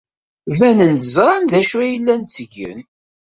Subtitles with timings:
[0.57, 2.79] Banen-d ẓran d acu ay llan ttgen.